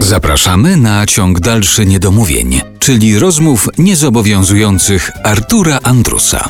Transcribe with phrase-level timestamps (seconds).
[0.00, 6.48] Zapraszamy na ciąg dalszy niedomówień, czyli rozmów niezobowiązujących Artura Andrusa.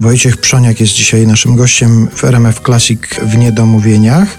[0.00, 4.38] Wojciech Przoniak jest dzisiaj naszym gościem w RMF Classic w Niedomówieniach.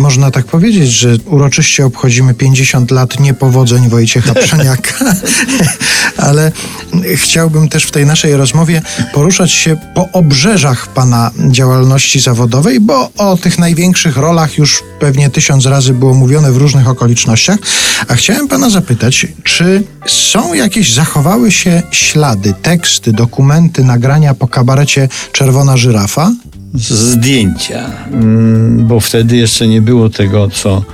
[0.00, 5.14] Można tak powiedzieć, że uroczyście obchodzimy 50 lat niepowodzeń Wojciecha Przoniaka,
[6.16, 6.52] ale
[7.14, 8.82] chciałbym też w tej naszej rozmowie
[9.12, 15.66] poruszać się po obrzeżach pana działalności zawodowej, bo o tych największych rolach już pewnie tysiąc
[15.66, 17.58] razy było mówione w różnych okolicznościach.
[18.08, 25.08] A chciałem pana zapytać, czy są jakieś, zachowały się ślady, teksty, dokumenty, nagrania po kabarecie
[25.32, 26.30] Czerwona Żyrafa?
[26.74, 30.84] Zdjęcia, mm, bo wtedy jeszcze nie było tego, co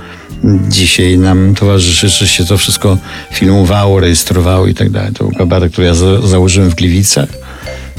[0.69, 2.97] dzisiaj nam towarzyszy, że się to wszystko
[3.31, 5.13] filmowało, rejestrowało i tak dalej.
[5.13, 7.29] To był kabaret, który ja za założyłem w Gliwicach.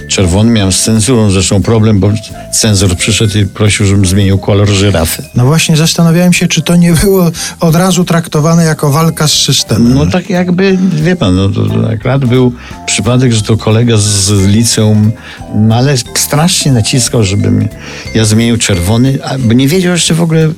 [0.09, 2.11] Czerwony miałem z cenzurą zresztą problem, bo
[2.53, 5.23] cenzor przyszedł i prosił, żebym zmienił kolor żyrafy.
[5.35, 9.95] No właśnie zastanawiałem się, czy to nie było od razu traktowane jako walka z systemem.
[9.95, 12.53] No tak jakby, wie pan, no to, to akurat był
[12.87, 15.13] przypadek, że to kolega z liceum,
[15.55, 17.69] no ale strasznie naciskał, żebym
[18.15, 20.49] ja zmienił czerwony, a- bo nie wiedział jeszcze w ogóle,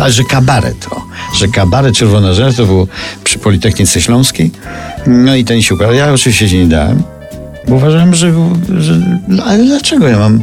[0.00, 1.02] a że kabaret, o,
[1.36, 2.86] że kabaret Czerwona Żerafa to było
[3.24, 4.50] przy Politechnice Śląskiej,
[5.06, 5.94] no i ten się ukazał.
[5.94, 7.02] Ja oczywiście się nie dałem,
[7.68, 8.32] bo uważałem, że,
[8.78, 10.42] że no, ale dlaczego ja mam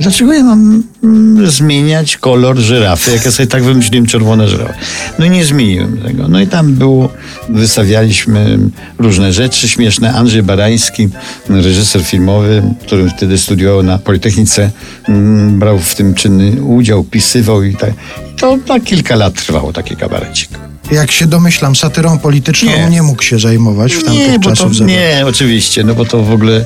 [0.00, 4.74] Dlaczego ja mam mm, zmieniać kolor żyrafy, jak ja sobie tak wymyśliłem czerwone żyrafy?
[5.18, 6.28] No i nie zmieniłem tego.
[6.28, 7.12] No i tam było,
[7.48, 8.58] wystawialiśmy
[8.98, 10.12] różne rzeczy śmieszne.
[10.12, 11.08] Andrzej Barański,
[11.48, 14.70] reżyser filmowy, który wtedy studiował na Politechnice,
[15.08, 17.92] mm, brał w tym czynny udział, pisywał i tak.
[18.36, 20.50] To na kilka lat trwało taki kabarecik.
[20.92, 23.02] Jak się domyślam, satyrą polityczną nie, Nie.
[23.02, 24.76] mógł się zajmować w tamtych Nie, bo to, czasów.
[24.76, 24.84] za bardzo.
[25.00, 26.64] nie, oczywiście, no bo to w ogóle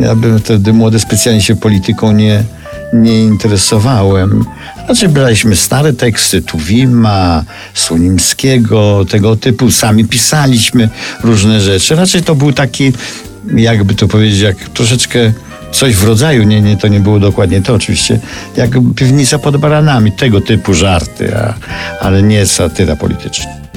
[0.00, 2.44] ja bym wtedy młody specjalnie się polityką nie,
[2.92, 4.44] nie interesowałem.
[4.86, 10.88] Znaczy braliśmy stare teksty Tuwima, Sunimskiego, tego typu, sami pisaliśmy
[11.24, 11.94] różne rzeczy.
[11.96, 12.92] Raczej to był taki,
[13.56, 15.32] jakby to powiedzieć, jak troszeczkę
[15.72, 18.20] coś w rodzaju, nie, nie, to nie było dokładnie to oczywiście,
[18.56, 21.54] jak piwnica pod baranami, tego typu żarty, a,
[22.00, 23.67] ale nie satyra polityczna.